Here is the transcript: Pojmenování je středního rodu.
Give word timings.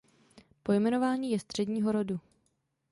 Pojmenování 0.63 1.31
je 1.31 1.39
středního 1.39 1.91
rodu. 1.91 2.19